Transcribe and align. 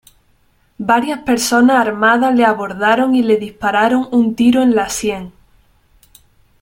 Varias 0.79 1.19
personas 1.21 1.77
armadas 1.77 2.33
le 2.33 2.43
abordaron 2.43 3.13
y 3.13 3.21
le 3.21 3.37
dispararon 3.37 4.09
un 4.11 4.33
tiro 4.35 4.63
en 4.63 4.73
la 4.73 4.89
sien. 4.89 5.31